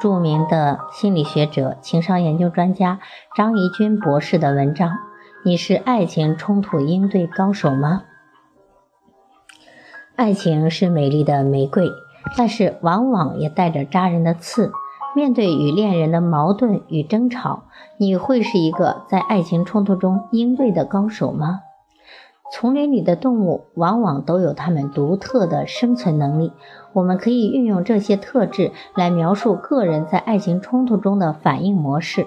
[0.00, 3.00] 著名的心理学者、情商研究专家
[3.36, 4.98] 张怡君博士的文章。
[5.44, 8.02] 你是爱情冲突应对高手吗？
[10.16, 11.88] 爱情是美丽的玫瑰，
[12.36, 14.72] 但是往往也带着扎人的刺。
[15.16, 17.64] 面对与恋人的矛盾与争吵，
[17.96, 21.62] 你会是一个在爱情冲突中应对的高手吗？
[22.50, 26.52] 丛林里的动物往往都有它们独特的生存能力，
[26.94, 32.26] 我们可以运用这些特质来描述个人在爱情冲突中的反应模式。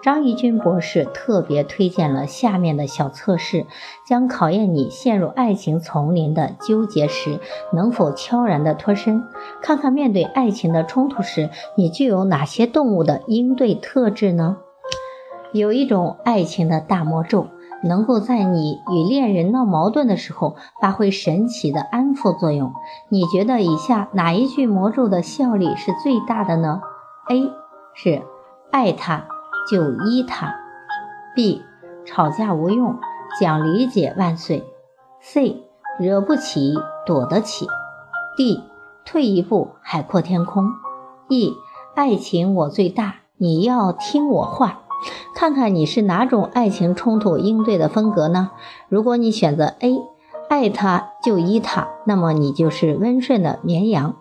[0.00, 3.66] 张怡君博士特别推荐了下面的小测试，
[4.06, 7.40] 将考验你陷入爱情丛林的纠结时
[7.72, 9.24] 能否悄然的脱身，
[9.60, 14.58] 看看面对爱情的冲突时你具有哪些动物的应对特质呢？
[15.52, 17.48] 有一种爱情的大魔咒。
[17.82, 22.72] 能够在你与恋人闹矛盾的时候发挥神奇的安抚作用。
[23.08, 26.80] 你觉得以下哪一句魔咒的效力是最大的呢
[27.28, 27.50] ？A
[27.94, 28.22] 是
[28.70, 29.26] 爱他
[29.70, 30.54] 就依他
[31.34, 31.62] ，B
[32.04, 32.98] 吵架无用
[33.40, 34.64] 讲理解万岁
[35.20, 35.64] ，C
[35.98, 36.74] 惹不起
[37.06, 37.66] 躲得起
[38.36, 38.64] ，D
[39.04, 40.72] 退一步海阔天空
[41.28, 41.54] ，E
[41.94, 44.87] 爱情我最大你要听我话。
[45.34, 48.50] 看看你是哪种爱情冲突应对的风格呢？
[48.88, 50.02] 如果你选择 A，
[50.48, 54.16] 爱他就依他，那么你就是温顺的绵羊。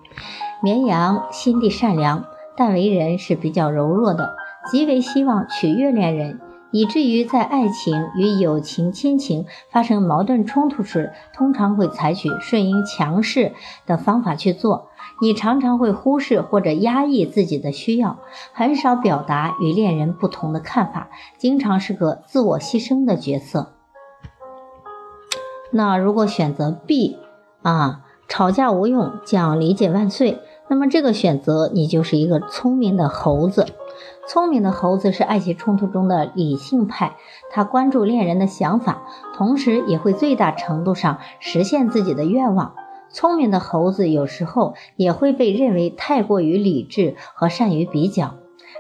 [0.62, 2.26] 绵羊心地善良，
[2.56, 4.36] 但为人是比较柔弱的，
[4.72, 6.40] 极为希望取悦恋人。
[6.78, 13.54] 以至于在爱情与友情、亲情发生矛盾冲突时，通常会采取顺应强势
[13.88, 14.90] 的方法去做。
[15.20, 18.20] 你常常会忽视或者压抑自己的需要，
[18.54, 23.74] 很少表达与恋人不同的看法，经常是个自我牺牲的角色。
[25.72, 27.18] 那如果选择 B，
[27.64, 33.66] 啊，吵架无用，讲理解万岁，那么这个选择你就是一个聪明的猴子。
[34.28, 37.16] 聪明的猴子是爱情冲突中的理性派，
[37.50, 42.76] 他关注恋人的想法，同时也会最大程度上实现自己的愿望。
[43.10, 48.36] 聪明的猴子有时候也会被认为太过于理智和善于比较。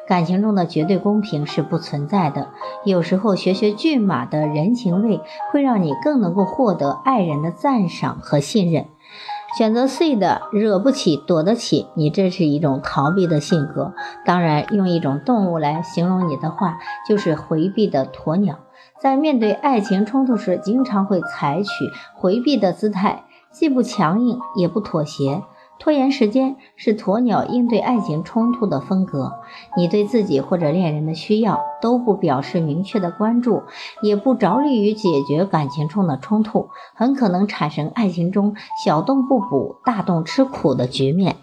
[0.06, 2.50] 感情中的绝对公平是不存在的，
[2.84, 5.22] 有时候学学骏马的人情味，
[5.52, 8.88] 会让你更能够获得爱人的赞赏和信任。
[9.56, 13.94] 选择 C 的惹不起躲得起，你这是一种逃避的性格。
[14.26, 16.78] 当然，用一种动物来形容你的话，
[17.08, 18.60] 就是回避的鸵鸟。
[19.00, 21.70] 在面对爱情冲突时，经常会采取
[22.16, 25.44] 回避的姿态，既不强硬，也不妥协。
[25.80, 29.34] 拖延时间是鸵鸟应对爱情冲突的风格。
[29.78, 33.64] 你对自己或者恋人的需要都不表示明确的关注，
[34.02, 41.38] 也不着力于解决感情中的冲突，很可能产生爱情中小洞不补、大洞吃苦的局面。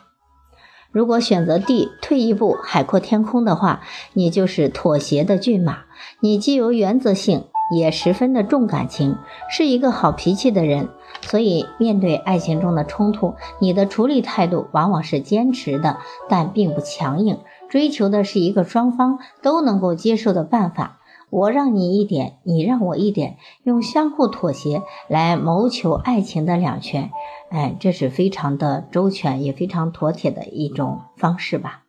[0.90, 3.80] 如果选择 D，退一步海阔天空的话，
[4.12, 5.78] 你就是妥协的骏马。
[6.20, 7.44] 你既有原则性。
[7.76, 9.16] 也十分的重感情，
[9.50, 10.88] 是一个好脾气的人，
[11.22, 15.98] 所以面对爱情中的冲突，你的处理态度往往是坚持的，
[16.28, 21.00] 但并不强硬，追求的是一个双方都能够接受的办法。
[21.30, 27.10] 我让你一点，你让我一点，用相互妥协来谋求爱情的两全，
[27.50, 31.82] 哎，这是非常的周全，也非常妥帖的一种方式吧。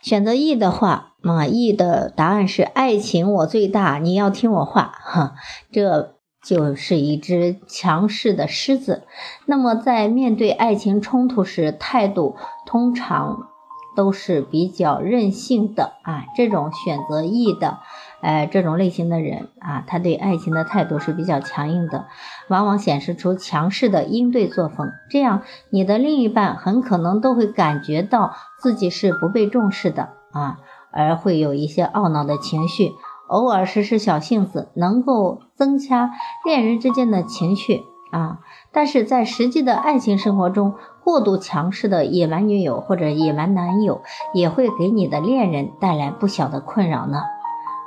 [0.00, 5.34] 选择 E 的话，啊，E 的答案是爱情我最大，你要听我话，哈，
[5.72, 6.14] 这
[6.44, 9.04] 就是一只强势的狮子。
[9.46, 13.48] 那么在面对爱情冲突时，态度通常
[13.96, 16.24] 都是比较任性的啊。
[16.36, 17.78] 这种选择 E 的。
[18.26, 22.06] 哎，这种类型的人啊，他对爱情的态度是比较强硬的，
[22.48, 24.90] 往往显示出强势的应对作风。
[25.08, 30.58] 这样，你的另一半很可能都会感觉到自己是不被重视的啊，
[30.90, 32.90] 而会有一些懊恼的情绪，
[33.28, 36.10] 偶尔使使小性子，能够增加
[36.44, 38.40] 恋人之间的情绪啊。
[38.72, 40.74] 但是在实际的爱情生活中，
[41.04, 44.02] 过度强势的野蛮女友或者野蛮男友，
[44.34, 47.22] 也会给你的恋人带来不小的困扰呢。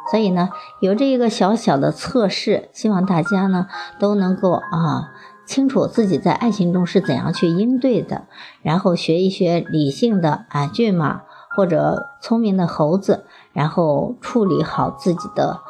[0.09, 3.67] 所以呢，有这一个小小的测试，希望大家呢
[3.99, 5.11] 都能够啊
[5.45, 8.23] 清楚自己在爱情中是怎样去应对的，
[8.61, 11.21] 然后学一学理性的啊骏马
[11.55, 15.61] 或者聪明的猴子，然后处理好自己的，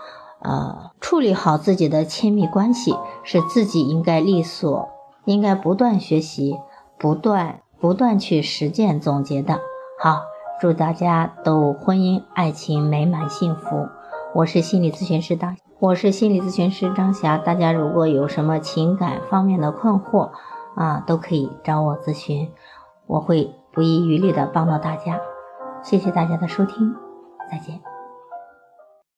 [0.42, 4.90] 呃，处理好自己的亲密关系，是自己应该力所，
[5.26, 6.58] 应该不断学习，
[6.98, 9.60] 不断不断去实践总结的。
[10.02, 10.22] 好，
[10.62, 13.88] 祝大家都婚姻爱情美满幸福。
[14.36, 17.38] 我是心理咨询师大，我是心理咨询师张霞。
[17.38, 20.30] 大家如果有什么情感方面的困惑
[20.76, 22.52] 啊，都可以找我咨询，
[23.08, 25.20] 我会不遗余力的帮到大家。
[25.82, 26.94] 谢谢大家的收听，
[27.52, 27.89] 再见。